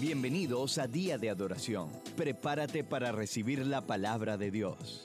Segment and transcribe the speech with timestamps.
[0.00, 1.88] Bienvenidos a Día de Adoración.
[2.16, 5.04] Prepárate para recibir la palabra de Dios.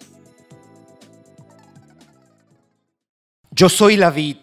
[3.51, 4.37] Yo soy la vid,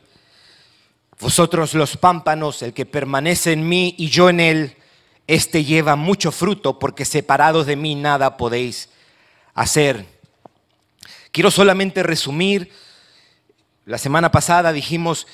[1.19, 4.77] vosotros los pámpanos, el que permanece en mí y yo en él,
[5.27, 8.89] este lleva mucho fruto, porque separados de mí nada podéis
[9.53, 10.07] hacer.
[11.33, 12.71] Quiero solamente resumir,
[13.85, 15.27] la semana pasada dijimos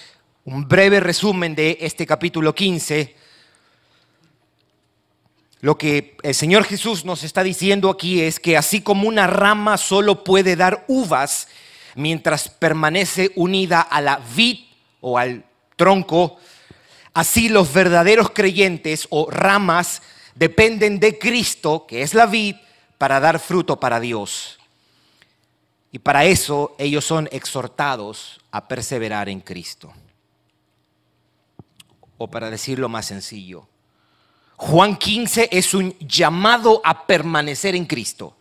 [0.47, 3.22] un breve resumen de este capítulo 15
[5.63, 9.79] lo que el Señor Jesús nos está diciendo aquí es que así como una rama
[9.79, 11.47] solo puede dar uvas
[11.95, 14.59] mientras permanece unida a la vid
[15.01, 15.45] o al
[15.77, 16.39] tronco,
[17.15, 20.03] así los verdaderos creyentes o ramas
[20.35, 22.57] dependen de Cristo, que es la vid,
[22.99, 24.59] para dar fruto para Dios.
[25.93, 29.93] Y para eso ellos son exhortados a perseverar en Cristo.
[32.19, 33.69] O para decirlo más sencillo,
[34.65, 38.37] Juan 15 es un llamado a permanecer en Cristo.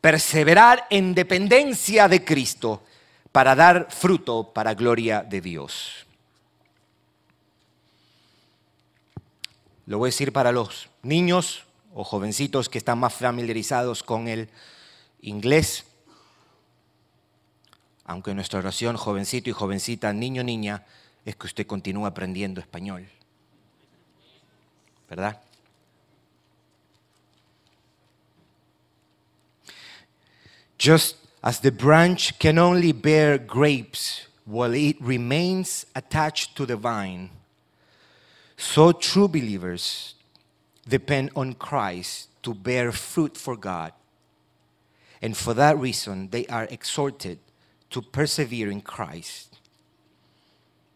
[0.00, 2.82] Perseverar en dependencia de Cristo
[3.30, 6.06] para dar fruto para gloria de Dios.
[9.86, 11.62] Lo voy a decir para los niños
[11.94, 14.50] o jovencitos que están más familiarizados con el
[15.20, 15.84] inglés.
[18.04, 20.84] Aunque nuestra oración, jovencito y jovencita, niño, niña,
[21.24, 23.08] es que usted continúe aprendiendo español.
[25.10, 25.36] ¿Verdad?
[30.78, 37.30] Just as the branch can only bear grapes while it remains attached to the vine,
[38.56, 40.14] so true believers
[40.88, 43.92] depend on Christ to bear fruit for God.
[45.22, 47.38] And for that reason, they are exhorted
[47.90, 49.58] to persevere in Christ.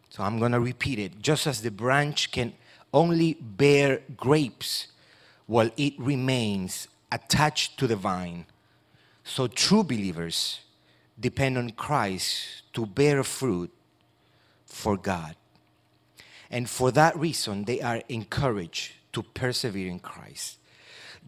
[0.09, 1.21] So I'm going to repeat it.
[1.21, 2.53] Just as the branch can
[2.93, 4.87] only bear grapes
[5.47, 8.45] while it remains attached to the vine.
[9.23, 10.61] So true believers
[11.19, 13.71] depend on Christ to bear fruit
[14.65, 15.35] for God.
[16.49, 20.57] And for that reason, they are encouraged to persevere in Christ.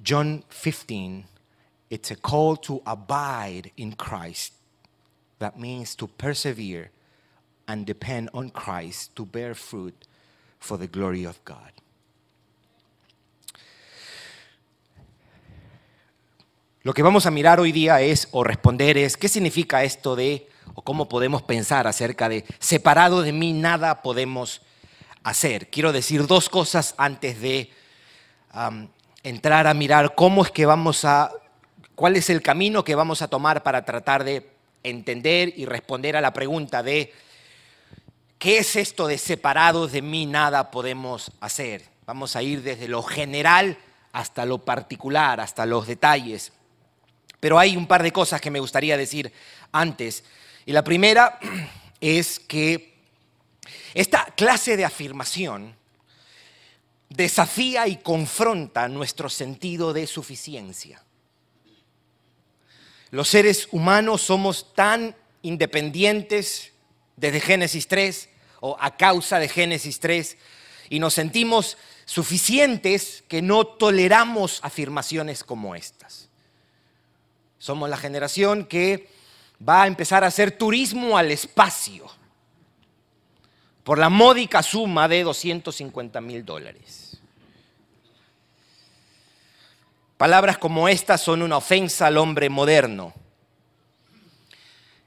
[0.02, 1.25] John 15,
[1.90, 4.53] it's a call to abide in Christ.
[5.40, 6.90] That means to persevere
[7.68, 9.96] and depend on Christ to bear fruit
[10.63, 11.72] for the glory of God.
[16.84, 20.50] Lo que vamos a mirar hoy día es, o responder es, ¿qué significa esto de,
[20.73, 24.62] o cómo podemos pensar acerca de, separado de mí nada podemos
[25.23, 25.69] hacer?
[25.69, 27.69] Quiero decir dos cosas antes de
[29.23, 31.31] entrar a mirar cómo es que vamos a,
[31.96, 34.50] cuál es el camino que vamos a tomar para tratar de
[34.84, 37.13] entender y responder a la pregunta de
[38.44, 41.81] ¿Qué es esto de separados de mí nada podemos hacer?
[42.06, 43.78] Vamos a ir desde lo general
[44.12, 46.52] hasta lo particular, hasta los detalles.
[47.40, 49.32] Pero hay un par de cosas que me gustaría decir
[49.72, 50.26] antes.
[50.66, 51.40] Y la primera
[52.02, 52.98] es que
[53.94, 55.78] esta clase de afirmación
[57.08, 61.02] desafía y confronta nuestro sentido de suficiencia.
[63.09, 66.74] Los seres humanos somos tan independientes
[67.16, 68.32] desde Génesis 3
[68.66, 70.38] o a causa de Génesis 3
[70.90, 76.29] y nos sentimos suficientes que no toleramos afirmaciones como estas.
[77.57, 79.09] Somos la generación que
[79.68, 82.09] va a empezar a hacer turismo al espacio
[83.84, 87.18] por la módica suma de 250 mil dólares.
[90.16, 93.13] Palabras como estas son una ofensa al hombre moderno.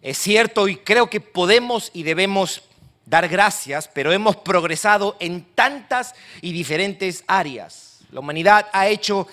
[0.03, 2.66] Es cierto y creo que podemos y debemos
[3.06, 8.00] dar gracias, pero hemos progresado en tantas y diferentes áreas.
[8.11, 9.28] La humanidad ha hecho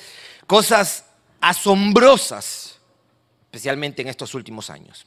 [0.48, 1.06] cosas
[1.42, 2.78] asombrosas,
[3.46, 5.06] especialmente en estos últimos años.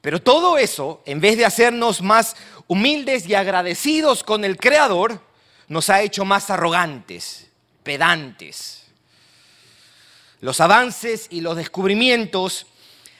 [0.00, 5.20] Pero todo eso, en vez de hacernos más humildes y agradecidos con el Creador,
[5.68, 7.50] nos ha hecho más arrogantes,
[7.82, 8.86] pedantes.
[10.40, 12.66] Los avances y los descubrimientos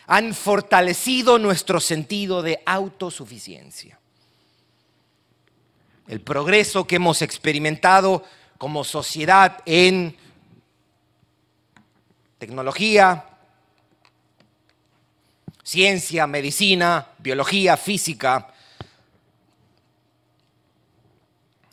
[0.07, 3.99] han fortalecido nuestro sentido de autosuficiencia
[6.07, 8.25] el progreso que hemos experimentado
[8.59, 10.17] como sociedad en
[12.39, 13.25] tecnología,
[15.63, 18.53] ciencia, medicina, biología, física,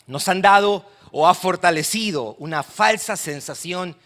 [0.07, 3.97] nos han dado o ha fortalecido una falsa sensación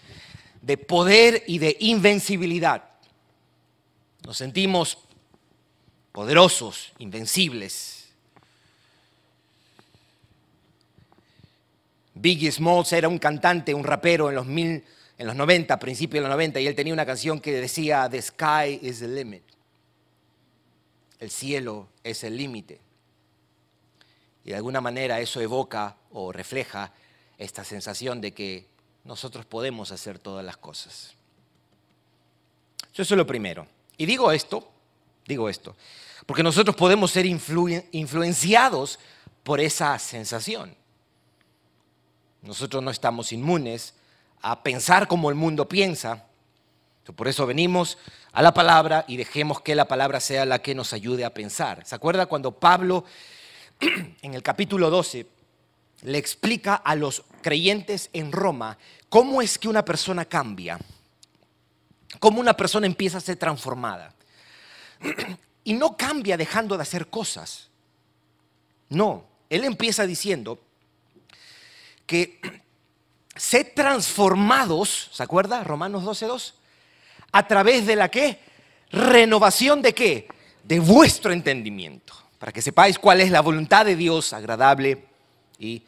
[0.61, 2.83] de poder y de invencibilidad.
[4.25, 4.97] Nos sentimos
[6.11, 7.94] poderosos, invencibles.
[12.15, 14.83] Biggie Smalls era un cantante, un rapero en los, mil,
[15.17, 18.21] en los 90, principios de los 90, y él tenía una canción que decía, The
[18.21, 19.43] sky is the limit.
[21.19, 22.79] El cielo es el límite.
[24.45, 26.93] Y de alguna manera eso evoca o refleja
[27.37, 28.65] esta sensación de que
[29.03, 31.13] nosotros podemos hacer todas las cosas.
[32.93, 33.67] Eso es lo primero.
[33.97, 34.71] Y digo esto,
[35.25, 35.75] digo esto,
[36.25, 38.99] porque nosotros podemos ser influenciados
[39.43, 40.75] por esa sensación.
[42.45, 43.95] Nosotros no estamos inmunes
[44.41, 46.25] a pensar como el mundo piensa.
[47.15, 47.97] Por eso venimos
[48.33, 51.83] a la palabra y dejemos que la palabra sea la que nos ayude a pensar.
[51.85, 53.03] ¿Se acuerda cuando Pablo
[54.21, 55.25] en el capítulo 12
[56.03, 58.77] le explica a los creyentes en Roma
[59.09, 60.77] cómo es que una persona cambia?
[62.19, 64.13] Cómo una persona empieza a ser transformada.
[65.67, 67.69] Y no cambia dejando de hacer cosas.
[68.87, 70.59] No, él empieza diciendo,
[72.05, 72.39] que
[73.35, 75.63] sed transformados, ¿se acuerda?
[75.63, 76.53] Romanos 12.2.
[77.31, 78.39] A través de la qué?
[78.91, 80.27] Renovación de qué?
[80.63, 82.13] De vuestro entendimiento.
[82.39, 85.05] Para que sepáis cuál es la voluntad de Dios agradable
[85.59, 85.83] y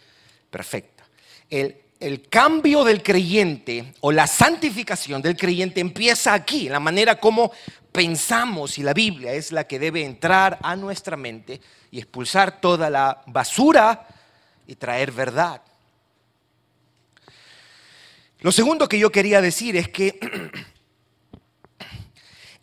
[0.49, 1.05] perfecta.
[1.49, 7.19] El, el cambio del creyente o la santificación del creyente empieza aquí, en la manera
[7.19, 7.51] como
[7.91, 11.59] pensamos y la Biblia es la que debe entrar a nuestra mente
[11.89, 14.07] y expulsar toda la basura
[14.67, 15.61] y traer verdad.
[18.39, 20.19] Lo segundo que yo quería decir es que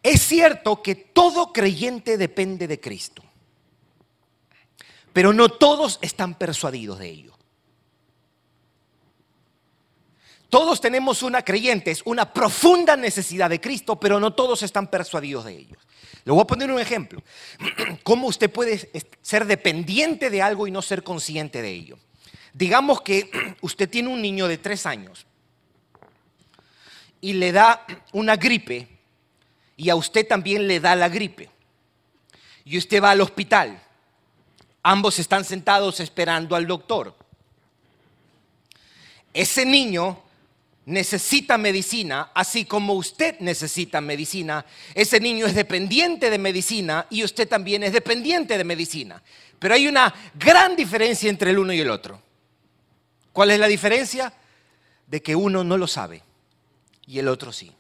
[0.02, 3.22] es cierto que todo creyente depende de Cristo,
[5.12, 7.34] pero no todos están persuadidos de ello.
[10.48, 15.56] Todos tenemos una creyentes, una profunda necesidad de Cristo, pero no todos están persuadidos de
[15.56, 15.78] ellos.
[16.24, 17.20] Le voy a poner un ejemplo.
[18.04, 18.88] ¿Cómo usted puede
[19.20, 21.98] ser dependiente de algo y no ser consciente de ello?
[22.52, 25.26] Digamos que usted tiene un niño de tres años
[27.24, 28.86] y le da una gripe
[29.78, 31.48] y a usted también le da la gripe.
[32.66, 33.82] Y usted va al hospital.
[34.82, 37.16] Ambos están sentados esperando al doctor.
[39.32, 40.22] Ese niño
[40.84, 44.66] necesita medicina, así como usted necesita medicina.
[44.94, 49.22] Ese niño es dependiente de medicina y usted también es dependiente de medicina.
[49.58, 52.20] Pero hay una gran diferencia entre el uno y el otro.
[53.32, 54.30] ¿Cuál es la diferencia?
[55.06, 56.22] De que uno no lo sabe
[57.06, 57.72] y el otro sí.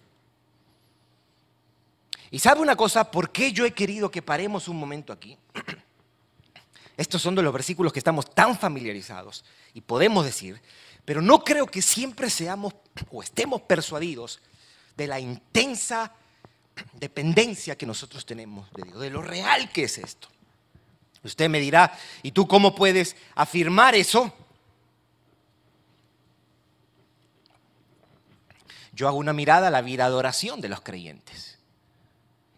[2.30, 5.38] Y sabe una cosa, ¿por qué yo he querido que paremos un momento aquí?
[6.96, 10.60] Estos son de los versículos que estamos tan familiarizados y podemos decir,
[11.04, 12.74] pero no creo que siempre seamos
[13.10, 14.40] o estemos persuadidos
[14.96, 16.12] de la intensa
[16.94, 20.28] dependencia que nosotros tenemos de Dios, de lo real que es esto.
[21.22, 24.32] Usted me dirá, ¿y tú cómo puedes afirmar eso?
[28.94, 31.58] Yo hago una mirada a la vida de oración de los creyentes.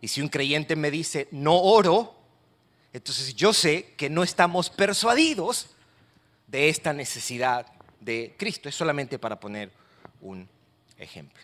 [0.00, 2.14] Y si un creyente me dice, no oro,
[2.92, 5.68] entonces yo sé que no estamos persuadidos
[6.46, 7.66] de esta necesidad
[8.00, 8.68] de Cristo.
[8.68, 9.72] Es solamente para poner
[10.20, 10.48] un
[10.98, 11.42] ejemplo.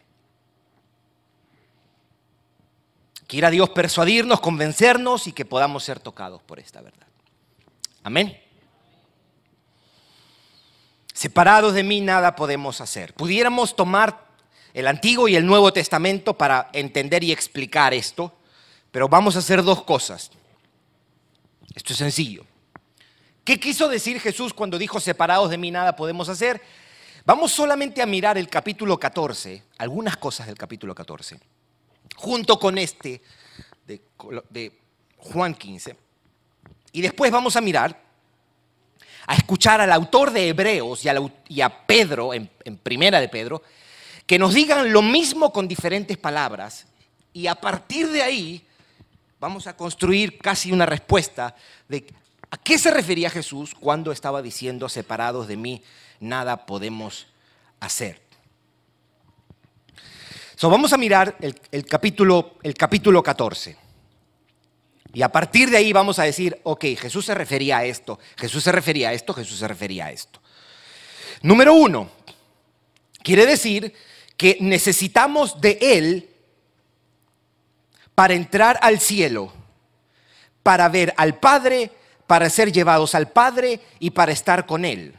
[3.26, 7.06] Quiera Dios persuadirnos, convencernos y que podamos ser tocados por esta verdad.
[8.02, 8.38] Amén.
[11.14, 13.14] Separados de mí nada podemos hacer.
[13.14, 14.31] Pudiéramos tomar
[14.74, 18.32] el Antiguo y el Nuevo Testamento para entender y explicar esto,
[18.90, 20.30] pero vamos a hacer dos cosas.
[21.74, 22.44] Esto es sencillo.
[23.44, 26.60] ¿Qué quiso decir Jesús cuando dijo separados de mí nada podemos hacer?
[27.24, 31.38] Vamos solamente a mirar el capítulo 14, algunas cosas del capítulo 14,
[32.16, 33.22] junto con este
[33.86, 34.72] de,
[35.18, 35.96] Juan 15.
[36.92, 38.00] Y después vamos a mirar,
[39.26, 41.04] a escuchar al autor de Hebreos
[41.48, 42.48] y a, Pedro, en
[42.82, 43.62] primera de Pedro,
[44.26, 46.86] que nos digan lo mismo con diferentes palabras
[47.32, 48.66] y a partir de ahí
[49.40, 51.56] vamos a construir casi una respuesta
[51.88, 52.06] de
[52.50, 55.82] a qué se refería Jesús cuando estaba diciendo separados de mí
[56.20, 57.26] nada podemos
[57.80, 58.20] hacer.
[60.54, 63.76] So, vamos a mirar el, capítulo, el capítulo 14.
[65.14, 68.62] Y a partir de ahí vamos a decir, ok, Jesús se refería a esto, Jesús
[68.62, 70.40] se refería a esto, Jesús se refería a esto.
[71.42, 72.10] Número uno,
[73.22, 73.92] quiere decir
[74.42, 76.28] que necesitamos de Él
[78.12, 79.52] para entrar al cielo,
[80.64, 81.92] para ver al Padre,
[82.26, 85.14] para ser llevados al Padre y para estar con Él.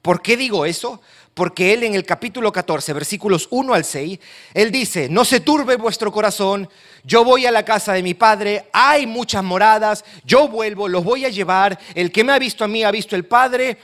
[0.00, 1.02] ¿Por qué digo eso?
[1.34, 4.18] Porque Él en el capítulo 14, versículos 1 al 6,
[4.54, 6.66] Él dice, no se turbe vuestro corazón,
[7.04, 11.26] yo voy a la casa de mi Padre, hay muchas moradas, yo vuelvo, los voy
[11.26, 13.76] a llevar, el que me ha visto a mí ha visto el Padre,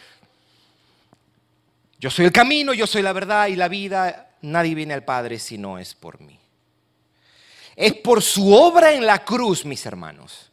[2.01, 4.28] Yo soy el camino, yo soy la verdad y la vida.
[4.43, 6.39] Nadie viene al Padre si no es por mí.
[7.77, 10.51] Es por su obra en la cruz, mis hermanos,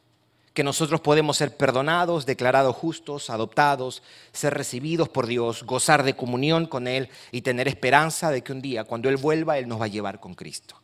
[0.53, 6.67] que nosotros podemos ser perdonados, declarados justos, adoptados, ser recibidos por Dios, gozar de comunión
[6.67, 9.85] con Él y tener esperanza de que un día, cuando Él vuelva, Él nos va
[9.85, 10.79] a llevar con Cristo.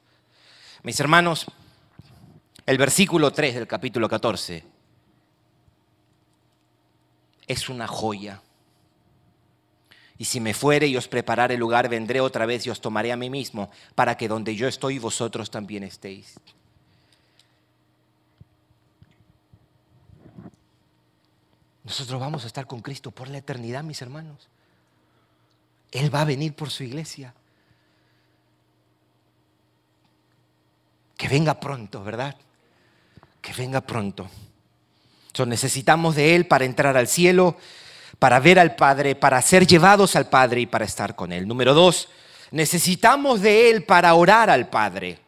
[0.83, 1.45] Mis hermanos,
[2.65, 4.63] el versículo 3 del capítulo 14
[7.47, 8.41] es una joya.
[10.21, 13.17] Y si me fuere y os preparare lugar, vendré otra vez y os tomaré a
[13.17, 16.39] mí mismo, para que donde yo estoy vosotros también estéis.
[21.83, 24.47] Nosotros vamos a estar con Cristo por la eternidad, mis hermanos.
[25.91, 27.33] Él va a venir por su iglesia.
[31.17, 32.35] Que venga pronto, ¿verdad?
[33.41, 34.29] Que venga pronto.
[35.47, 37.57] necesitamos de Él para entrar al cielo
[38.19, 41.47] para ver al Padre, para ser llevados al Padre y para estar con Él.
[41.47, 42.07] Número dos,
[42.51, 45.19] necesitamos de Él para orar al Padre.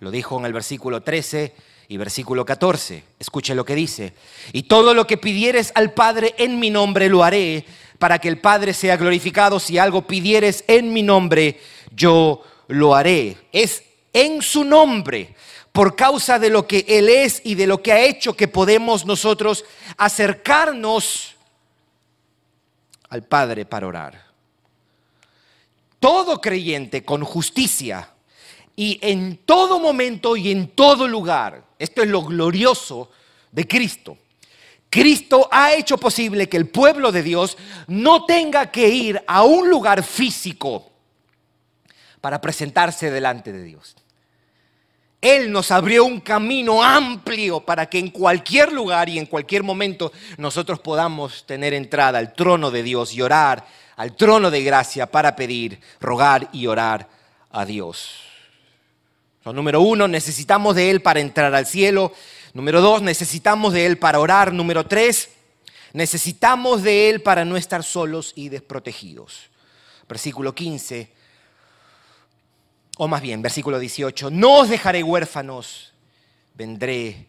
[0.00, 1.54] Lo dijo en el versículo 13
[1.88, 3.04] y versículo 14.
[3.18, 4.14] Escuche lo que dice.
[4.52, 7.64] Y todo lo que pidieres al Padre en mi nombre lo haré,
[7.98, 9.60] para que el Padre sea glorificado.
[9.60, 11.60] Si algo pidieres en mi nombre,
[11.94, 13.36] yo lo haré.
[13.52, 15.34] Es en su nombre
[15.72, 19.04] por causa de lo que Él es y de lo que ha hecho que podemos
[19.04, 19.64] nosotros
[19.96, 21.36] acercarnos
[23.10, 24.24] al Padre para orar.
[25.98, 28.08] Todo creyente con justicia
[28.74, 33.10] y en todo momento y en todo lugar, esto es lo glorioso
[33.52, 34.16] de Cristo.
[34.88, 39.68] Cristo ha hecho posible que el pueblo de Dios no tenga que ir a un
[39.68, 40.90] lugar físico
[42.20, 43.94] para presentarse delante de Dios.
[45.20, 50.12] Él nos abrió un camino amplio para que en cualquier lugar y en cualquier momento
[50.38, 55.36] nosotros podamos tener entrada al trono de Dios y orar al trono de gracia para
[55.36, 57.06] pedir, rogar y orar
[57.50, 58.22] a Dios.
[59.44, 62.14] número uno, necesitamos de Él para entrar al cielo.
[62.54, 64.54] Número dos, necesitamos de Él para orar.
[64.54, 65.28] Número tres,
[65.92, 69.50] necesitamos de Él para no estar solos y desprotegidos.
[70.08, 71.19] Versículo 15
[73.02, 75.94] o más bien, versículo 18, no os dejaré huérfanos,
[76.52, 77.28] vendré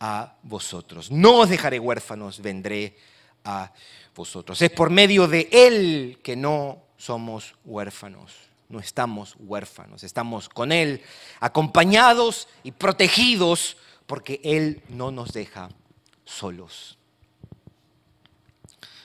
[0.00, 1.12] a vosotros.
[1.12, 2.96] No os dejaré huérfanos, vendré
[3.44, 3.72] a
[4.16, 4.60] vosotros.
[4.60, 8.32] Es por medio de Él que no somos huérfanos.
[8.68, 11.00] No estamos huérfanos, estamos con Él,
[11.38, 13.76] acompañados y protegidos,
[14.06, 15.68] porque Él no nos deja
[16.24, 16.98] solos.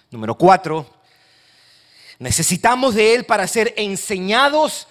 [0.09, 0.91] Número cuatro,
[2.17, 4.87] necesitamos de Él para ser enseñados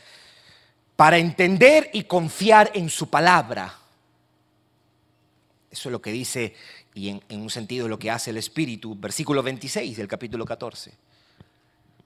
[0.96, 3.74] para entender y confiar en su palabra.
[5.70, 6.54] Eso es lo que dice
[6.94, 10.92] y en, un sentido lo que hace el Espíritu, versículo 26 del capítulo 14.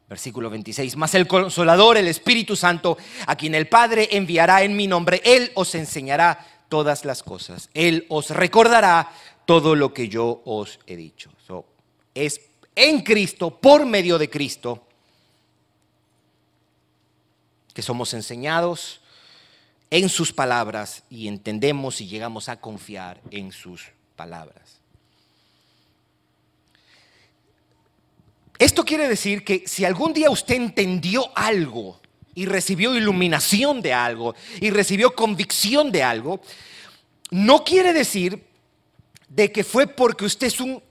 [0.09, 4.88] Versículo 26, más el consolador, el Espíritu Santo, a quien el Padre enviará en mi
[4.88, 7.70] nombre, Él os enseñará todas las cosas.
[7.75, 9.12] Él os recordará
[9.44, 11.30] todo lo que yo os he dicho.
[12.12, 12.40] es
[12.75, 14.88] en Cristo, por medio de Cristo,
[17.74, 19.00] que somos enseñados
[19.90, 24.80] en sus palabras y entendemos y llegamos a confiar en sus palabras.
[28.58, 31.98] Esto quiere decir que si algún día usted entendió algo
[32.34, 36.40] y recibió iluminación de algo y recibió convicción de algo,
[37.30, 38.44] no quiere decir
[39.28, 40.82] de que fue porque usted es un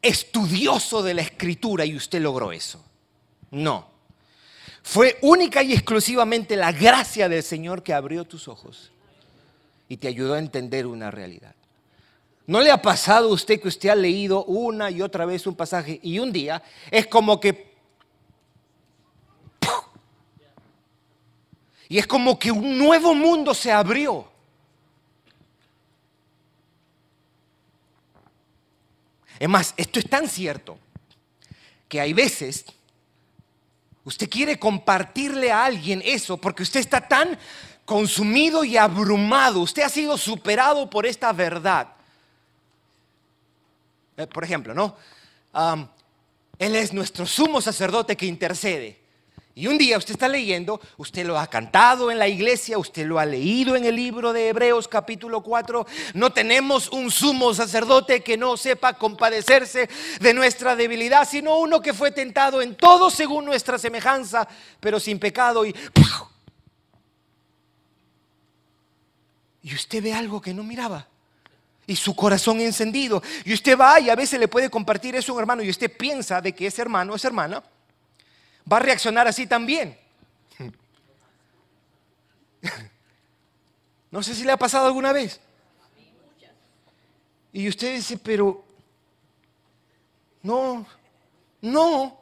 [0.00, 2.82] estudioso de la escritura y usted logró eso.
[3.50, 3.90] No.
[4.90, 8.90] Fue única y exclusivamente la gracia del Señor que abrió tus ojos
[9.88, 11.54] y te ayudó a entender una realidad.
[12.48, 15.54] ¿No le ha pasado a usted que usted ha leído una y otra vez un
[15.54, 17.72] pasaje y un día es como que...
[21.88, 24.28] Y es como que un nuevo mundo se abrió.
[29.38, 30.80] Es más, esto es tan cierto
[31.88, 32.64] que hay veces
[34.04, 37.38] Usted quiere compartirle a alguien eso porque usted está tan
[37.84, 39.60] consumido y abrumado.
[39.60, 41.88] Usted ha sido superado por esta verdad.
[44.16, 44.96] Eh, por ejemplo, ¿no?
[46.58, 48.99] él es nuestro sumo sacerdote que intercede.
[49.60, 53.18] Y un día usted está leyendo, usted lo ha cantado en la iglesia, usted lo
[53.18, 55.86] ha leído en el libro de Hebreos capítulo 4.
[56.14, 61.92] No tenemos un sumo sacerdote que no sepa compadecerse de nuestra debilidad, sino uno que
[61.92, 64.48] fue tentado en todo según nuestra semejanza,
[64.80, 65.66] pero sin pecado.
[65.66, 65.76] Y,
[69.62, 71.06] y usted ve algo que no miraba.
[71.86, 73.22] Y su corazón encendido.
[73.44, 75.94] Y usted va y a veces le puede compartir eso a un hermano y usted
[75.94, 77.62] piensa de que ese hermano, esa hermana,
[78.70, 79.98] va a reaccionar así también.
[84.12, 85.40] No sé si le ha pasado alguna vez.
[87.52, 88.64] Y usted dice, pero
[90.42, 90.86] no,
[91.60, 92.20] no,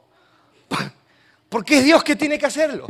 [1.49, 2.87] porque es Dios que tiene que hacerlo.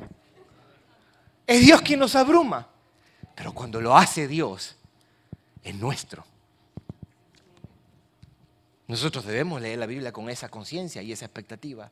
[1.47, 2.67] Es Dios quien nos abruma.
[3.35, 4.75] Pero cuando lo hace Dios,
[5.63, 6.25] es nuestro.
[8.87, 11.91] Nosotros debemos leer la Biblia con esa conciencia y esa expectativa.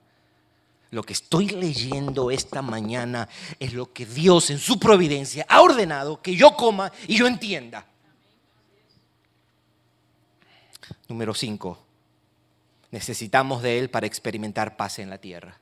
[0.92, 3.28] Lo que estoy leyendo esta mañana
[3.60, 7.86] es lo que Dios en su providencia ha ordenado que yo coma y yo entienda.
[11.10, 11.84] Número 5.
[12.92, 15.60] Necesitamos de Él para experimentar paz en la tierra.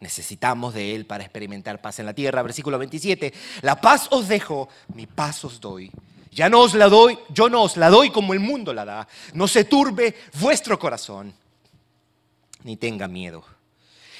[0.00, 2.42] Necesitamos de Él para experimentar paz en la tierra.
[2.42, 3.32] Versículo 27.
[3.62, 5.90] La paz os dejo, mi paz os doy.
[6.30, 9.08] Ya no os la doy, yo no os la doy como el mundo la da.
[9.32, 11.32] No se turbe vuestro corazón,
[12.64, 13.53] ni tenga miedo.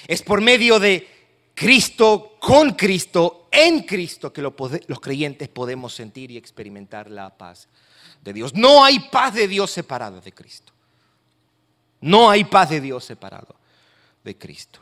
[0.07, 1.07] Es por medio de
[1.53, 7.67] Cristo, con Cristo, en Cristo, que los creyentes podemos sentir y experimentar la paz
[8.21, 8.53] de Dios.
[8.53, 10.73] No hay paz de Dios separada de Cristo.
[12.01, 13.55] No hay paz de Dios separado
[14.23, 14.79] de Cristo.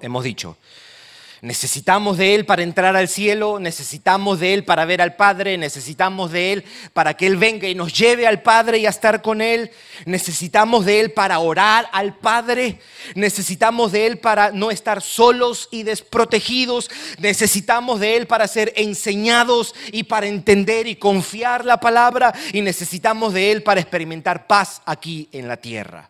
[0.00, 0.56] hemos dicho,
[1.44, 6.32] Necesitamos de Él para entrar al cielo, necesitamos de Él para ver al Padre, necesitamos
[6.32, 9.42] de Él para que Él venga y nos lleve al Padre y a estar con
[9.42, 9.70] Él,
[10.06, 12.80] necesitamos de Él para orar al Padre,
[13.14, 19.74] necesitamos de Él para no estar solos y desprotegidos, necesitamos de Él para ser enseñados
[19.92, 22.32] y para entender y confiar la palabra.
[22.54, 26.08] Y necesitamos de Él para experimentar paz aquí en la tierra.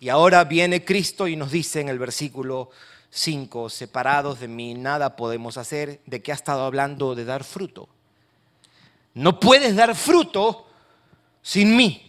[0.00, 2.70] Y ahora viene Cristo y nos dice en el versículo
[3.16, 6.00] 5, separados de mí, nada podemos hacer.
[6.04, 7.14] ¿De qué ha estado hablando?
[7.14, 7.88] De dar fruto.
[9.14, 10.66] No puedes dar fruto
[11.40, 12.08] sin mí.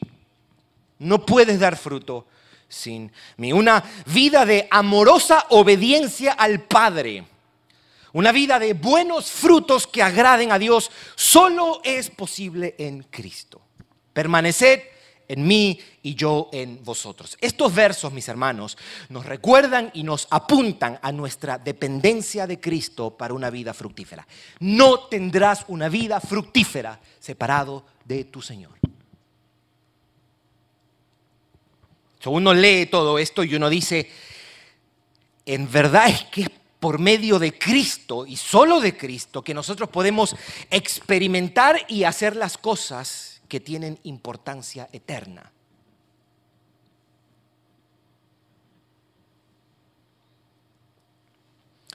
[0.98, 2.26] No puedes dar fruto
[2.68, 3.54] sin mí.
[3.54, 7.24] Una vida de amorosa obediencia al Padre.
[8.14, 13.62] Una vida de buenos frutos que agraden a Dios solo es posible en Cristo.
[14.12, 14.95] Permaneced
[15.28, 17.38] en mí y yo en vosotros.
[17.42, 18.78] Estos versos, mis hermanos,
[19.10, 24.28] nos recuerdan y nos apuntan a nuestra dependencia de Cristo para una vida fructífera.
[24.60, 28.72] No tendrás una vida fructífera separado de tu Señor.
[32.26, 34.10] Uno lee todo esto y uno dice,
[35.46, 39.90] en verdad es que es por medio de Cristo y solo de Cristo que nosotros
[39.90, 40.36] podemos
[40.70, 45.52] experimentar y hacer las cosas que tienen importancia eterna.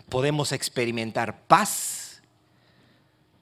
[0.09, 2.21] Podemos experimentar paz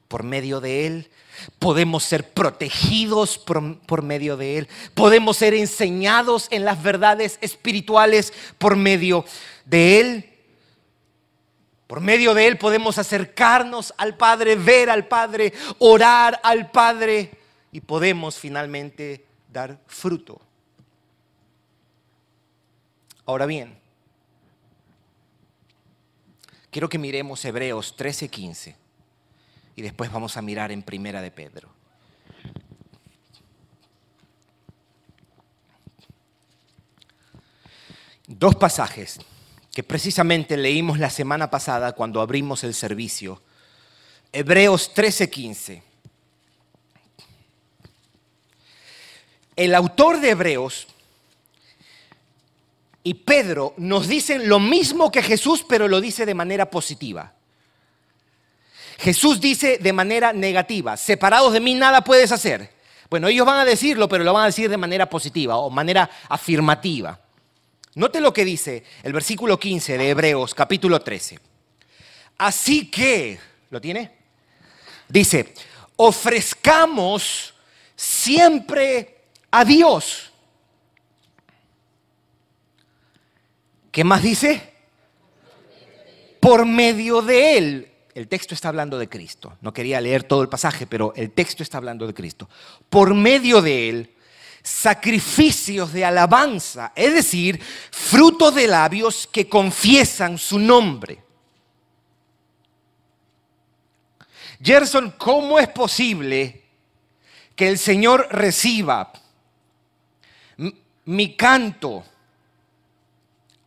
[0.08, 1.10] por medio de Él,
[1.58, 8.76] podemos ser protegidos por, medio de Él, podemos ser enseñados en las verdades espirituales por
[8.76, 9.24] medio
[9.64, 10.34] de Él.
[11.86, 17.30] Por medio de Él podemos acercarnos al Padre, ver al Padre, orar al Padre
[17.72, 20.40] y podemos finalmente dar fruto.
[23.26, 23.78] Ahora bien,
[26.70, 28.74] quiero que miremos Hebreos 13:15
[29.76, 31.70] y después vamos a mirar en Primera de Pedro.
[38.26, 39.18] Dos pasajes
[39.72, 43.42] que precisamente leímos la semana pasada cuando abrimos el servicio.
[44.33, 45.88] Hebreos 13:15
[49.58, 50.86] el autor de Hebreos
[53.02, 57.32] y Pedro nos dicen lo mismo que Jesús, pero lo dice de manera positiva.
[58.98, 62.70] Jesús dice de manera negativa, separados de mí nada puedes hacer.
[63.10, 66.08] Bueno, ellos van a decirlo, pero lo van a decir de manera positiva o manera
[66.28, 67.18] afirmativa.
[67.96, 71.40] Note lo que dice el versículo 15 de Hebreos capítulo 13.
[72.38, 73.40] Así que,
[73.70, 74.12] ¿lo tiene?
[75.08, 75.52] Dice,
[75.96, 77.54] ofrezcamos
[77.96, 79.17] siempre
[79.50, 80.32] a Dios.
[83.90, 84.74] ¿Qué más dice?
[86.40, 87.92] Por medio de Él.
[88.14, 89.56] El texto está hablando de Cristo.
[89.61, 92.48] No quería leer todo el pasaje, pero el texto está hablando de Cristo.
[92.88, 94.14] Por medio de Él,
[94.62, 101.22] sacrificios de alabanza, es decir, frutos de labios que confiesan su nombre.
[104.61, 106.64] Gerson, ¿cómo es posible
[107.54, 109.12] que el Señor reciba
[111.08, 112.04] mi canto.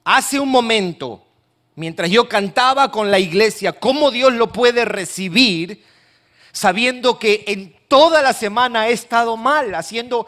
[0.03, 1.25] Hace un momento,
[1.75, 5.83] mientras yo cantaba con la iglesia, cómo Dios lo puede recibir
[6.51, 10.27] sabiendo que en toda la semana he estado mal, haciendo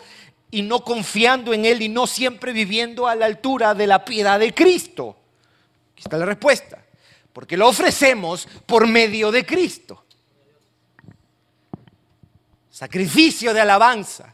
[0.49, 4.39] y no confiando en Él y no siempre viviendo a la altura de la piedad
[4.39, 5.15] de Cristo?
[5.93, 6.83] Aquí está la respuesta.
[7.31, 10.03] Porque lo ofrecemos por medio de Cristo.
[12.71, 14.32] Sacrificio de alabanza.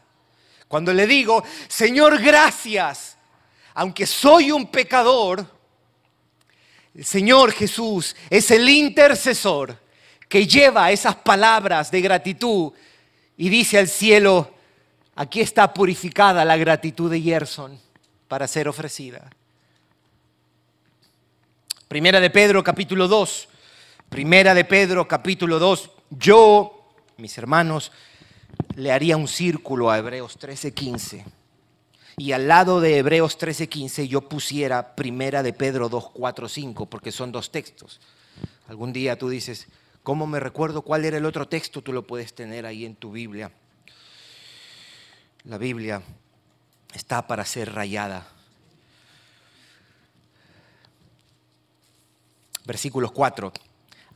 [0.70, 3.16] Cuando le digo, Señor, gracias,
[3.74, 5.44] aunque soy un pecador,
[6.94, 9.76] el Señor Jesús es el intercesor
[10.28, 12.72] que lleva esas palabras de gratitud
[13.36, 14.54] y dice al cielo,
[15.16, 17.76] aquí está purificada la gratitud de Gerson
[18.28, 19.28] para ser ofrecida.
[21.88, 23.48] Primera de Pedro capítulo 2,
[24.08, 27.90] Primera de Pedro capítulo 2, yo, mis hermanos,
[28.76, 31.24] le haría un círculo a Hebreos 13:15
[32.16, 37.12] y al lado de Hebreos 13:15 yo pusiera Primera de Pedro 2, 4, 5, porque
[37.12, 38.00] son dos textos.
[38.68, 39.68] Algún día tú dices,
[40.02, 41.82] ¿cómo me recuerdo cuál era el otro texto?
[41.82, 43.50] Tú lo puedes tener ahí en tu Biblia.
[45.44, 46.02] La Biblia
[46.92, 48.28] está para ser rayada.
[52.66, 53.52] Versículos 4,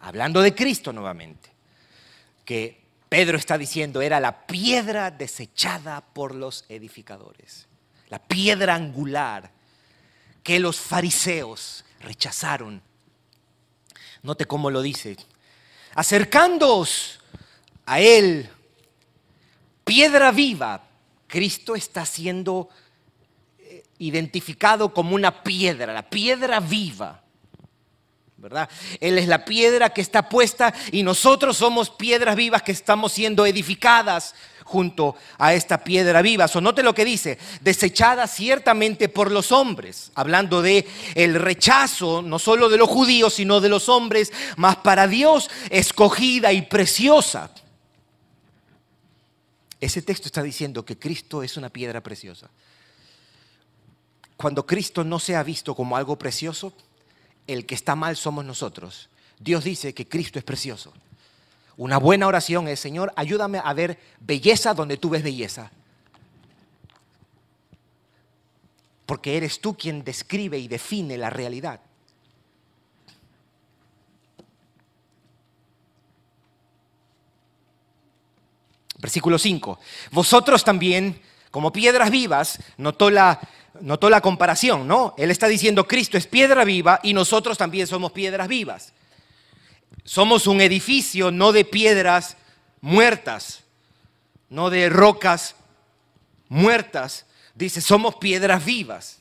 [0.00, 1.50] hablando de Cristo nuevamente,
[2.44, 2.83] que
[3.14, 7.68] Pedro está diciendo era la piedra desechada por los edificadores,
[8.08, 9.52] la piedra angular
[10.42, 12.82] que los fariseos rechazaron.
[14.24, 15.16] Note cómo lo dice.
[15.94, 17.20] Acercándoos
[17.86, 18.50] a él,
[19.84, 20.82] piedra viva,
[21.28, 22.68] Cristo está siendo
[23.60, 27.22] eh, identificado como una piedra, la piedra viva.
[29.00, 33.46] Él es la piedra que está puesta y nosotros somos piedras vivas que estamos siendo
[33.46, 36.48] edificadas junto a esta piedra viva.
[36.48, 42.38] So, note lo que dice, desechada ciertamente por los hombres, hablando de el rechazo no
[42.38, 47.50] solo de los judíos, sino de los hombres, mas para Dios escogida y preciosa.
[49.80, 52.48] Ese texto está diciendo que Cristo es una piedra preciosa.
[54.36, 56.72] Cuando Cristo no se ha visto como algo precioso,
[57.46, 59.08] el que está mal somos nosotros.
[59.38, 60.92] Dios dice que Cristo es precioso.
[61.76, 65.70] Una buena oración es, Señor, ayúdame a ver belleza donde tú ves belleza.
[69.06, 71.80] Porque eres tú quien describe y define la realidad.
[78.98, 79.78] Versículo 5.
[80.12, 81.20] Vosotros también,
[81.54, 83.40] como piedras vivas, notó la
[83.80, 85.14] notó la comparación, ¿no?
[85.16, 88.92] Él está diciendo, Cristo es piedra viva y nosotros también somos piedras vivas.
[90.02, 92.36] Somos un edificio no de piedras
[92.80, 93.62] muertas,
[94.50, 95.54] no de rocas
[96.48, 97.24] muertas.
[97.54, 99.18] Dice, somos piedras vivas.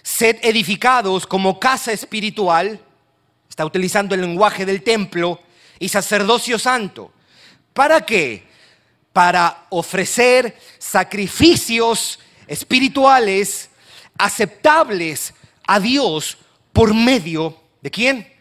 [0.00, 2.78] Sed edificados como casa espiritual,
[3.48, 5.40] está utilizando el lenguaje del templo,
[5.80, 7.10] y sacerdocio santo.
[7.72, 8.53] ¿Para qué?
[9.14, 13.70] Para ofrecer sacrificios espirituales
[14.18, 15.32] aceptables
[15.66, 16.36] a Dios
[16.72, 18.34] por medio de quién?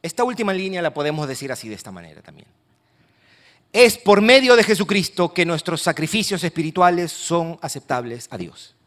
[0.00, 2.48] Esta última línea la podemos decir así de esta manera también.
[3.72, 8.77] Es por medio de Jesucristo que nuestros sacrificios espirituales son aceptables a Dios.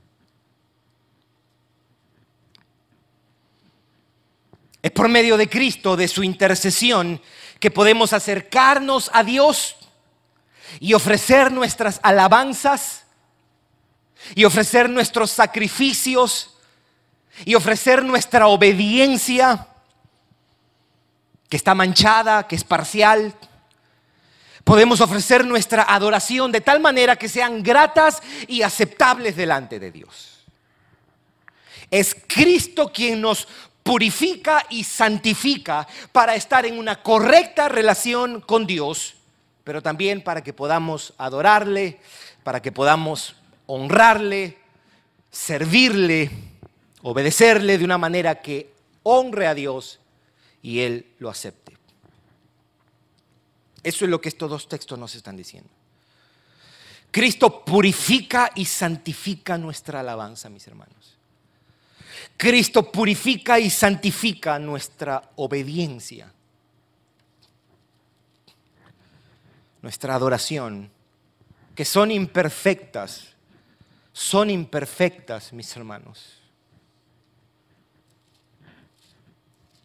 [4.82, 7.22] Es por medio de Cristo, de su intercesión,
[7.60, 9.76] que podemos acercarnos a Dios
[10.80, 13.04] y ofrecer nuestras alabanzas
[14.36, 16.56] y ofrecer nuestros sacrificios
[17.46, 19.68] y ofrecer nuestra obediencia
[21.50, 23.36] que está manchada, que es parcial.
[24.64, 30.46] Podemos ofrecer nuestra adoración de tal manera que sean gratas y aceptables delante de Dios.
[31.90, 33.48] Es Cristo quien nos
[33.84, 39.16] purifica y santifica para estar en una correcta relación con Dios
[39.64, 42.00] pero también para que podamos adorarle,
[42.44, 43.36] para que podamos
[43.68, 44.58] honrarle,
[45.32, 46.30] servirle,
[47.04, 50.00] obedecerle de una manera que honre a Dios
[50.62, 51.78] y Él lo acepte.
[53.84, 55.70] Eso es lo que estos dos textos nos están diciendo.
[57.10, 61.18] Cristo purifica y santifica nuestra alabanza, mis hermanos.
[62.38, 66.32] Cristo purifica y santifica nuestra obediencia.
[69.82, 70.92] nuestra adoración,
[71.76, 73.34] que son imperfectas,
[74.14, 76.38] son imperfectas, mis hermanos.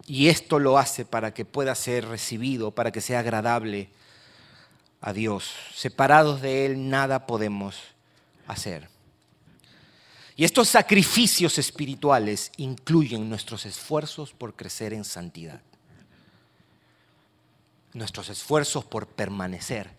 [0.06, 3.88] Y esto lo hace para que pueda ser recibido, para que sea agradable
[5.00, 5.52] a Dios.
[5.74, 7.76] Separados de Él nada podemos
[8.46, 8.88] hacer.
[10.36, 15.62] Y estos sacrificios espirituales incluyen nuestros esfuerzos por crecer en santidad.
[17.94, 19.90] nuestros esfuerzos por permanecer,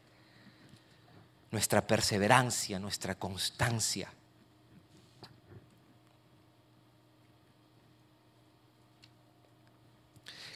[1.49, 4.13] nuestra perseverancia, nuestra constancia.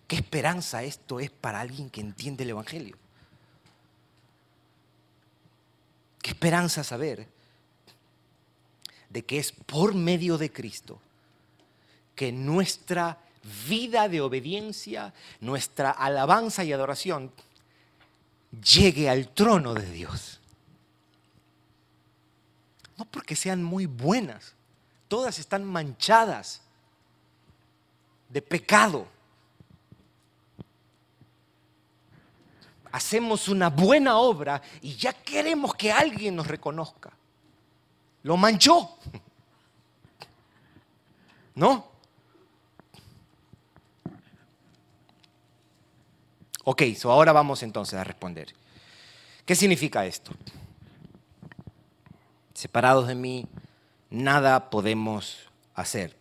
[0.07, 2.95] ¿Qué esperanza esto es para alguien que entiende el Evangelio?
[6.21, 7.27] ¿Qué esperanza saber
[9.11, 10.99] de que es por medio de Cristo
[12.15, 13.17] que nuestra
[13.67, 17.31] vida de obediencia, nuestra alabanza y adoración
[18.63, 20.39] llegue al trono de Dios.
[22.97, 24.53] No porque sean muy buenas,
[25.07, 26.61] todas están manchadas
[28.29, 29.07] de pecado.
[32.91, 37.11] Hacemos una buena obra y ya queremos que alguien nos reconozca.
[38.23, 38.97] Lo manchó.
[41.55, 41.91] ¿No?
[46.63, 48.53] Ok, so ahora vamos entonces a responder.
[49.45, 50.31] ¿Qué significa esto?
[52.53, 53.47] Separados de mí,
[54.09, 56.15] nada podemos hacer.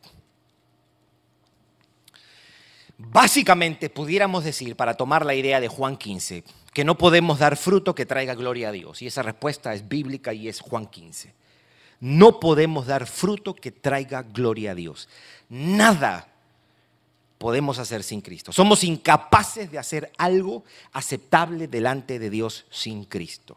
[2.97, 7.95] Básicamente pudiéramos decir, para tomar la idea de Juan 15, que no podemos dar fruto
[7.95, 9.03] que traiga gloria a Dios.
[9.03, 11.35] Y esa respuesta es bíblica y es Juan 15.
[12.01, 15.09] No podemos dar fruto que traiga gloria a Dios.
[15.49, 16.27] Nada
[17.37, 18.53] podemos hacer sin Cristo.
[18.53, 23.57] Somos incapaces de hacer algo aceptable delante de Dios sin Cristo.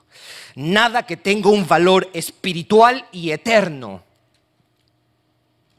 [0.55, 4.03] Nada que tenga un valor espiritual y eterno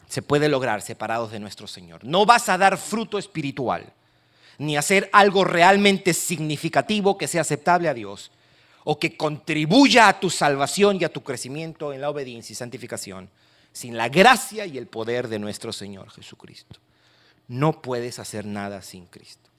[0.06, 2.04] se puede lograr separados de nuestro Señor.
[2.04, 3.92] No vas a dar fruto espiritual,
[4.58, 8.30] ni hacer algo realmente significativo que sea aceptable a Dios,
[8.84, 13.30] o que contribuya a tu salvación y a tu crecimiento en la obediencia y santificación,
[13.72, 16.78] sin la gracia y el poder de nuestro Señor Jesucristo.
[17.48, 19.50] No puedes hacer nada sin Cristo.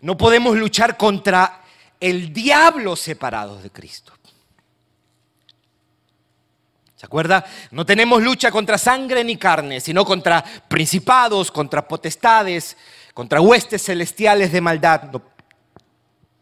[0.00, 1.62] No podemos luchar contra
[1.98, 4.12] el diablo separados de Cristo.
[6.98, 7.44] ¿Se acuerda?
[7.70, 12.76] No tenemos lucha contra sangre ni carne, sino contra principados, contra potestades,
[13.14, 15.04] contra huestes celestiales de maldad.
[15.04, 15.22] No,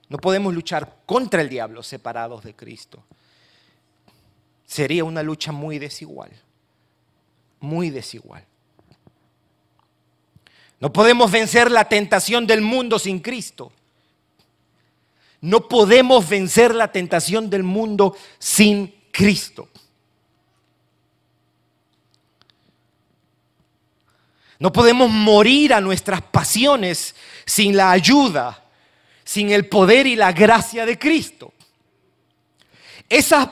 [0.08, 3.02] no, podemos luchar contra el diablo separados de Cristo.
[4.64, 6.30] Sería una lucha muy desigual
[7.60, 8.44] muy desigual.
[10.78, 13.72] No podemos vencer la tentación del mundo sin Cristo.
[15.40, 19.68] No podemos vencer la tentación del mundo sin Cristo.
[24.58, 27.14] No podemos morir a nuestras pasiones
[27.44, 28.64] sin la ayuda,
[29.26, 31.52] sin el poder y la gracia de Cristo.
[33.08, 33.48] Esas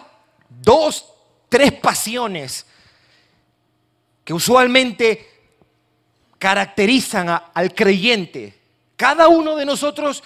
[0.49, 1.05] dos,
[1.49, 2.65] tres pasiones
[4.25, 5.29] que usualmente
[6.39, 8.57] caracterizan al creyente.
[8.95, 10.23] Cada uno de nosotros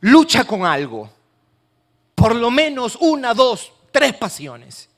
[0.00, 1.08] lucha con algo,
[2.16, 4.89] por lo menos una, dos, tres pasiones.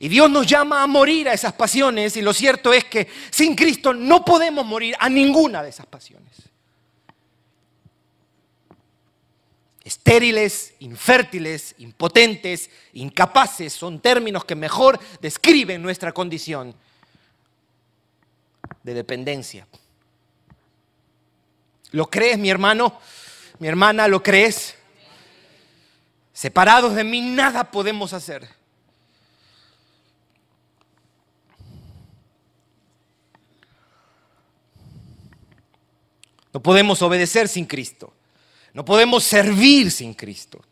[0.00, 3.54] Y Dios nos llama a morir a esas pasiones y lo cierto es que sin
[3.54, 6.32] Cristo no podemos morir a ninguna de esas pasiones.
[9.84, 16.74] Estériles, infértiles, impotentes, incapaces son términos que mejor describen nuestra condición
[18.82, 19.66] de dependencia.
[21.92, 22.98] ¿Lo crees, mi hermano?
[23.60, 24.74] Mi hermana, ¿lo crees?
[26.32, 28.55] Separados de mí nada podemos hacer.
[36.56, 38.14] No podemos obedecer sin Cristo.
[38.72, 40.64] No podemos servir sin Cristo.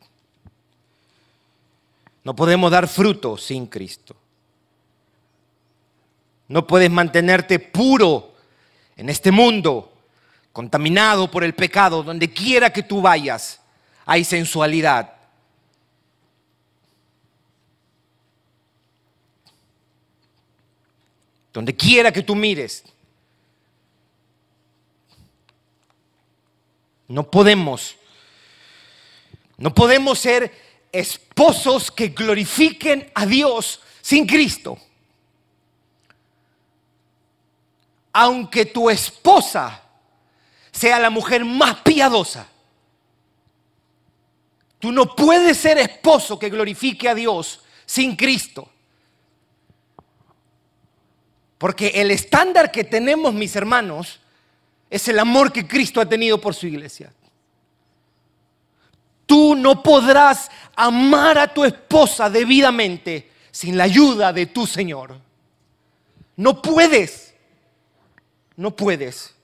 [2.23, 4.17] No podemos dar fruto sin Cristo.
[6.49, 8.35] No puedes mantenerte puro
[8.97, 9.93] en este mundo,
[10.55, 13.61] contaminado por el pecado, donde quiera que tú vayas,
[14.07, 15.13] hay sensualidad.
[21.53, 22.85] Donde quiera que tú mires,
[27.09, 27.97] No podemos.
[29.57, 30.53] No podemos ser
[30.91, 34.79] esposos que glorifiquen a Dios sin Cristo.
[38.13, 39.83] Aunque tu esposa
[40.71, 42.49] sea la mujer más piadosa,
[44.79, 48.69] tú no puedes ser esposo que glorifique a Dios sin Cristo.
[51.59, 54.21] Porque el estándar que tenemos, mis hermanos,
[54.95, 57.13] es el amor que Cristo ha tenido por su iglesia.
[59.27, 65.19] Tú no podrás amar a tu esposa debidamente sin la ayuda de tu Señor.
[66.37, 67.35] No puedes.
[68.55, 69.35] no puedes.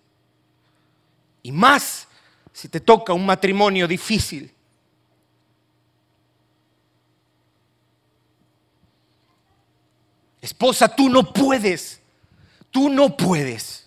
[1.43, 2.07] Y más
[2.53, 4.55] si te toca un matrimonio difícil.
[10.41, 12.01] Esposa, tú no puedes.
[12.71, 13.80] Tú no puedes.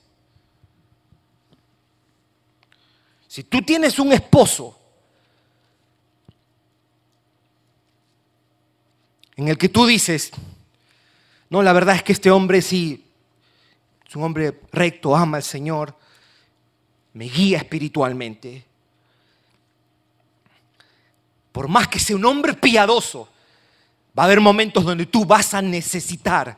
[3.33, 4.79] Si tú tienes un esposo
[9.35, 10.29] en el que tú dices,
[11.49, 13.03] no, la verdad es que este hombre sí,
[14.07, 15.97] es un hombre recto, ama al Señor,
[17.13, 18.65] me guía espiritualmente.
[21.51, 23.29] Por más que sea un hombre piadoso,
[24.15, 26.55] va a haber momentos donde tú vas a necesitar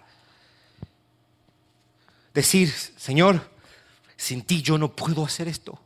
[2.33, 3.49] decir, Señor,
[4.17, 5.79] sin ti yo no puedo hacer esto.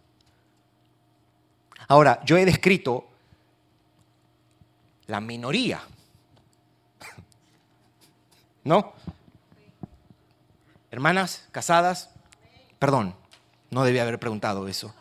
[1.89, 3.07] Ahora, yo he descrito
[5.07, 5.81] la minoría.
[8.63, 8.93] ¿No?
[10.91, 12.11] Hermanas casadas,
[12.77, 13.15] perdón,
[13.71, 14.93] no debía haber preguntado eso.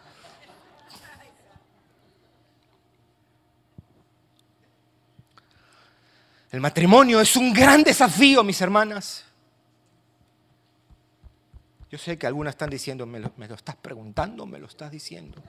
[6.50, 9.24] El matrimonio es un gran desafío, mis hermanas.
[11.90, 15.42] Yo sé que algunas están diciendo, me lo, estás preguntando, me lo estás diciendo.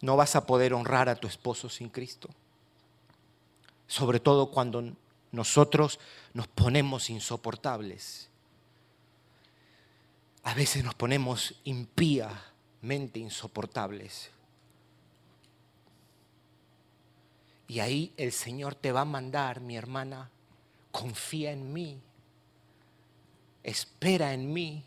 [0.00, 2.28] No vas a poder honrar a tu esposo sin Cristo.
[3.86, 4.94] Sobre todo cuando
[5.32, 5.98] nosotros
[6.32, 8.28] nos ponemos insoportables.
[10.42, 14.30] A veces nos ponemos impíamente insoportables.
[17.68, 20.28] Y ahí el Señor te va a mandar, mi hermana,
[20.90, 22.00] confía en mí,
[23.62, 24.82] espera en mí.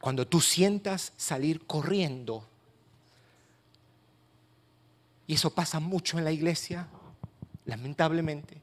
[0.00, 2.49] Cuando tú sientas salir corriendo,
[5.30, 6.88] y eso pasa mucho en la iglesia,
[7.64, 8.60] lamentablemente.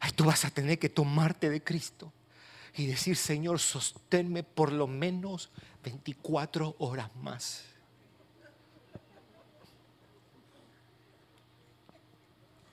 [0.00, 2.10] Ay, tú vas a tener que tomarte de Cristo
[2.74, 5.50] y decir, Señor, sosténme por lo menos
[5.84, 7.64] 24 horas más.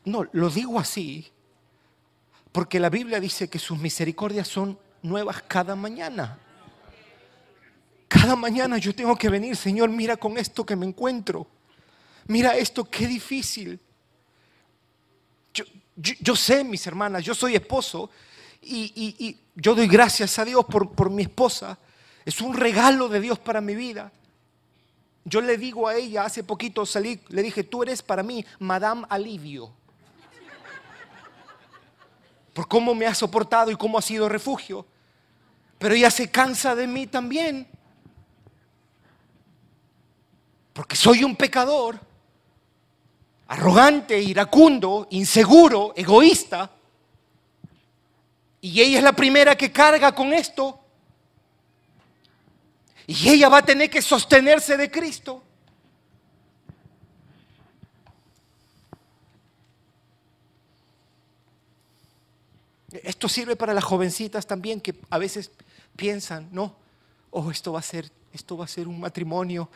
[0.05, 1.29] No, lo digo así,
[2.53, 6.39] porque la Biblia dice que sus misericordias son nuevas cada mañana.
[8.13, 11.47] Cada mañana yo tengo que venir, Señor, mira con esto que me encuentro.
[12.27, 13.79] Mira esto, qué difícil.
[15.95, 18.11] Yo, sé, mis hermanas, yo soy esposo
[18.61, 21.79] y, y, yo doy gracias a Dios por, por mi esposa.
[22.23, 24.11] Es un regalo de Dios para mi vida.
[25.25, 29.05] Yo le digo a ella, hace poquito salí, le dije, tú eres para mí Madame
[29.09, 29.73] Alivio.
[32.53, 34.85] Por cómo me ha soportado y cómo ha sido refugio.
[35.79, 37.67] Pero ella se cansa de mí también.
[40.73, 41.99] Porque soy un pecador
[43.47, 46.71] arrogante, iracundo, inseguro, egoísta.
[48.61, 50.79] Y ella es la primera que carga con esto.
[53.05, 55.43] Y ella va a tener que sostenerse de Cristo.
[63.03, 65.51] Esto sirve para las jovencitas también que a veces
[65.95, 66.75] piensan, no,
[67.31, 69.69] oh, esto va a ser, esto va a ser un matrimonio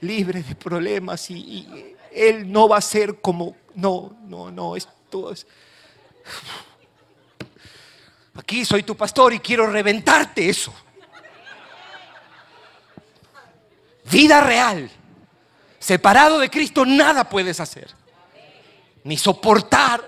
[0.00, 5.46] libre de problemas y, él no va a ser como, no, no, no, esto es...
[8.36, 10.72] Aquí soy tu pastor y quiero reventarte eso.
[14.10, 14.90] Vida real.
[15.78, 17.90] Separado de Cristo nada puedes hacer.
[19.02, 20.02] Ni soportar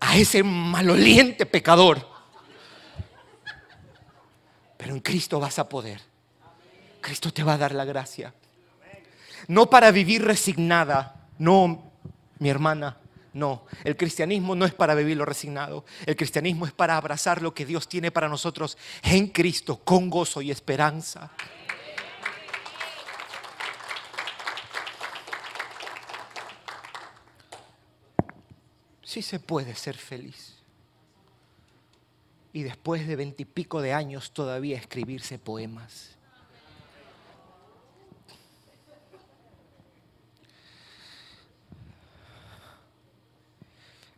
[0.00, 2.08] a ese maloliente pecador.
[4.76, 6.00] Pero en Cristo vas a poder.
[7.00, 8.34] Cristo te va a dar la gracia
[9.48, 11.92] no para vivir resignada, no,
[12.38, 12.98] mi hermana,
[13.32, 13.66] no.
[13.82, 17.88] El cristianismo no es para vivirlo resignado, el cristianismo es para abrazar lo que Dios
[17.88, 21.30] tiene para nosotros en Cristo, con gozo y esperanza.
[29.02, 30.56] Sí se puede ser feliz.
[32.52, 36.16] Y después de veintipico de años todavía escribirse poemas.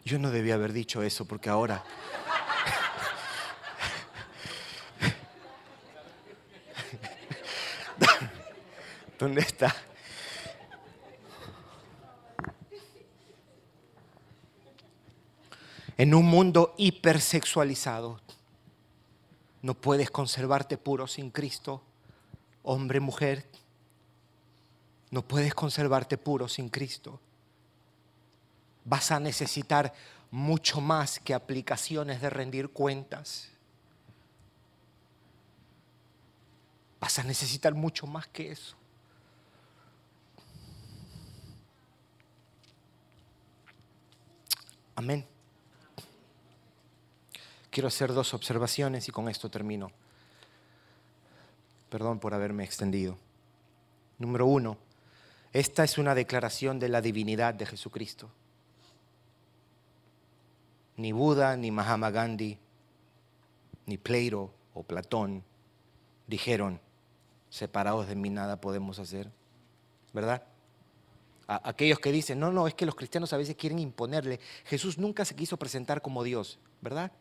[0.06, 1.82] Yo no debía haber dicho eso porque ahora...
[9.18, 9.74] ¿Dónde está?
[15.98, 18.20] En un mundo hipersexualizado,
[19.62, 21.82] no puedes conservarte puro sin Cristo,
[22.62, 23.48] hombre, mujer.
[25.10, 27.18] No puedes conservarte puro sin Cristo.
[28.86, 29.92] Vas a necesitar
[30.30, 33.48] mucho más que aplicaciones de rendir cuentas.
[37.00, 38.76] Vas a necesitar mucho más que eso.
[44.94, 45.26] Amén.
[47.70, 49.90] Quiero hacer dos observaciones y con esto termino.
[51.90, 53.18] Perdón por haberme extendido.
[54.18, 54.78] Número uno,
[55.52, 58.30] esta es una declaración de la divinidad de Jesucristo.
[60.96, 62.58] Ni Buda, ni Mahatma Gandhi,
[63.86, 65.44] ni Plato o Platón
[66.26, 66.80] dijeron,
[67.50, 69.30] separados de mí nada podemos hacer.
[70.12, 70.42] ¿Verdad?
[71.48, 74.40] aquellos que dicen, no, no, es que los cristianos a veces quieren imponerle.
[74.64, 77.12] Jesús nunca se quiso presentar como Dios, ¿verdad?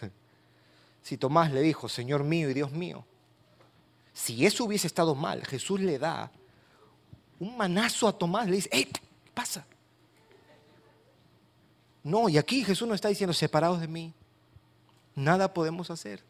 [1.02, 3.04] Si Tomás le dijo, Señor mío y Dios mío,
[4.12, 6.30] si eso hubiese estado mal, Jesús le da
[7.40, 8.86] un manazo a Tomás, le dice, ¡Ey,
[9.34, 9.66] pasa!
[12.04, 14.12] No, y aquí Jesús no está diciendo, separados de mí,
[15.14, 16.22] nada podemos hacer.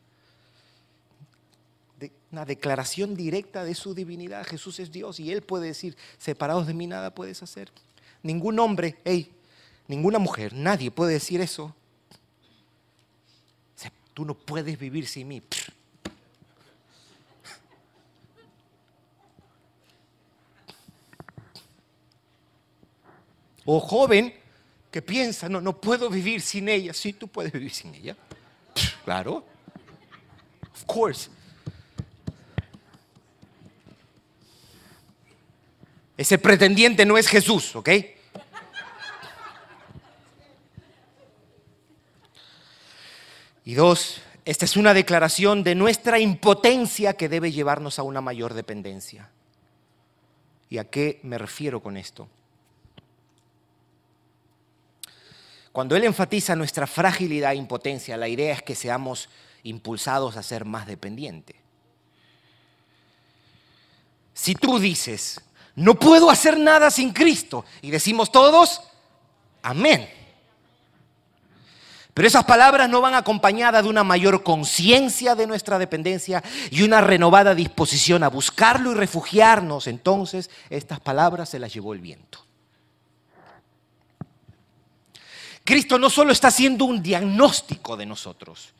[2.30, 4.46] una declaración directa de su divinidad.
[4.46, 7.70] Jesús es Dios y Él puede decir, separados de mí, nada puedes hacer.
[8.22, 9.30] Ningún hombre, hey,
[9.88, 11.74] ninguna mujer, nadie puede decir eso.
[14.14, 15.42] Tú no puedes vivir sin mí.
[23.64, 24.34] O joven
[24.92, 26.92] que piensa, no, no puedo vivir sin ella.
[26.92, 28.14] Sí, tú puedes vivir sin ella.
[29.04, 29.44] Claro.
[30.74, 31.30] Of course.
[36.16, 37.88] Ese pretendiente no es Jesús, ¿ok?
[43.64, 48.52] Y dos, esta es una declaración de nuestra impotencia que debe llevarnos a una mayor
[48.52, 49.30] dependencia.
[50.68, 52.28] ¿Y a qué me refiero con esto?
[55.72, 59.28] Cuando Él enfatiza nuestra fragilidad e impotencia, la idea es que seamos
[59.62, 61.56] impulsados a ser más dependientes.
[64.34, 65.40] Si tú dices,
[65.74, 68.82] no puedo hacer nada sin Cristo, y decimos todos,
[69.62, 70.08] amén.
[72.14, 77.00] Pero esas palabras no van acompañadas de una mayor conciencia de nuestra dependencia y una
[77.00, 79.86] renovada disposición a buscarlo y refugiarnos.
[79.86, 82.44] Entonces, estas palabras se las llevó el viento.
[85.64, 88.72] Cristo no solo está haciendo un diagnóstico de nosotros,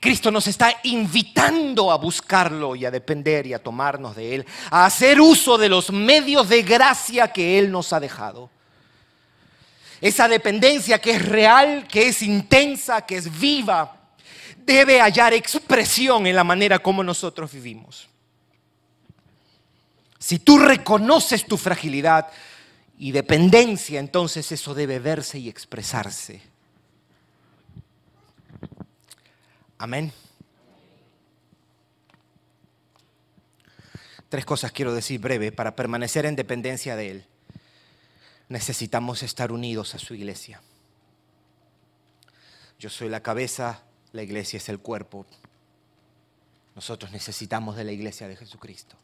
[0.00, 4.86] Cristo nos está invitando a buscarlo y a depender y a tomarnos de Él, a
[4.86, 8.50] hacer uso de los medios de gracia que Él nos ha dejado.
[10.00, 13.96] Esa dependencia que es real, que es intensa, que es viva,
[14.58, 18.08] debe hallar expresión en la manera como nosotros vivimos.
[20.18, 22.28] Si tú reconoces tu fragilidad,
[22.98, 26.42] y dependencia, entonces eso debe verse y expresarse.
[29.78, 30.12] Amén.
[34.28, 35.52] Tres cosas quiero decir breve.
[35.52, 37.26] Para permanecer en dependencia de Él,
[38.48, 40.60] necesitamos estar unidos a su iglesia.
[42.80, 43.82] Yo soy la cabeza,
[44.12, 45.24] la iglesia es el cuerpo.
[46.74, 48.96] Nosotros necesitamos de la iglesia de Jesucristo.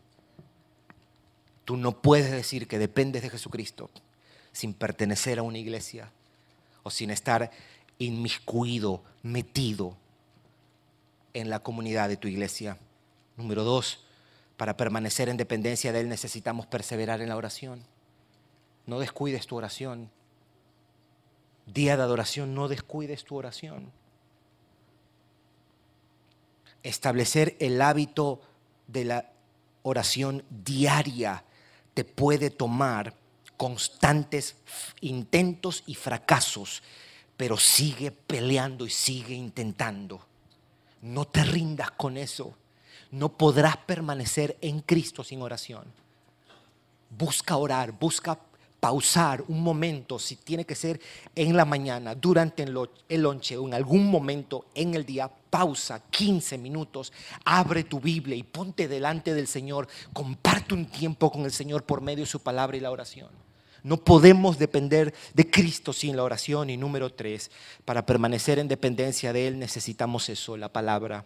[1.65, 3.91] Tú no puedes decir que dependes de Jesucristo
[4.53, 6.11] sin pertenecer a una iglesia
[6.83, 7.51] o sin estar
[7.99, 9.97] inmiscuido, metido
[11.33, 12.79] en la comunidad de tu iglesia.
[13.37, 14.05] Número dos,
[14.57, 17.85] para permanecer en dependencia de Él necesitamos perseverar en la oración.
[18.87, 20.11] No descuides tu oración.
[21.67, 23.91] Día de adoración, no descuides tu oración.
[26.83, 28.43] Establecer el hábito
[28.87, 29.31] de la
[29.83, 31.45] oración diaria
[31.95, 33.15] te puede tomar
[33.57, 34.57] constantes
[35.01, 36.83] intentos y fracasos,
[37.37, 40.21] pero sigue peleando y sigue intentando.
[41.03, 42.55] No te rindas con eso.
[43.11, 45.85] No podrás permanecer en Cristo sin oración.
[47.11, 48.39] Busca orar, busca
[48.81, 51.01] pausar un momento, si tiene que ser
[51.35, 56.59] en la mañana, durante el lonche o en algún momento en el día, pausa 15
[56.59, 57.13] minutos,
[57.45, 62.01] abre tu Biblia y ponte delante del Señor, comparte un tiempo con el Señor por
[62.01, 63.29] medio de su palabra y la oración.
[63.85, 66.71] No podemos depender de Cristo sin la oración.
[66.71, 67.53] Y número tres,
[67.85, 71.25] para permanecer en dependencia de Él necesitamos eso, la palabra.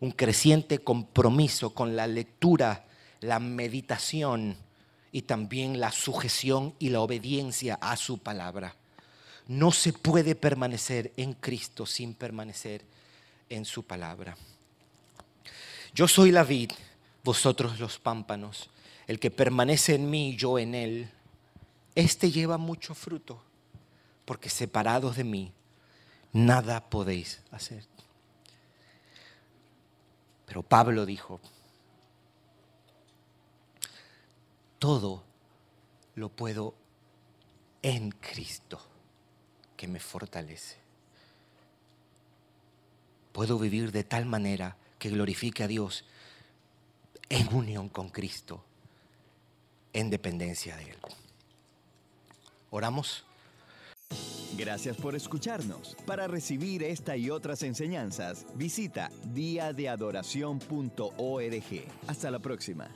[0.00, 2.86] Un creciente compromiso con la lectura,
[3.20, 4.56] la meditación
[5.12, 8.74] y también la sujeción y la obediencia a su palabra.
[9.46, 12.95] No se puede permanecer en Cristo sin permanecer
[13.48, 14.36] en su palabra.
[15.94, 16.72] Yo soy la vid,
[17.24, 18.70] vosotros los pámpanos.
[19.06, 21.10] El que permanece en mí, yo en él,
[21.94, 23.42] este lleva mucho fruto,
[24.24, 25.52] porque separados de mí,
[26.32, 27.84] nada podéis hacer.
[30.44, 31.40] Pero Pablo dijo,
[34.78, 35.24] todo
[36.14, 36.74] lo puedo
[37.82, 38.80] en Cristo
[39.76, 40.85] que me fortalece.
[43.36, 46.06] Puedo vivir de tal manera que glorifique a Dios
[47.28, 48.64] en unión con Cristo,
[49.92, 50.96] en dependencia de Él.
[52.70, 53.26] Oramos.
[54.56, 55.98] Gracias por escucharnos.
[56.06, 61.84] Para recibir esta y otras enseñanzas, visita diadeadoración.org.
[62.06, 62.88] Hasta la próxima.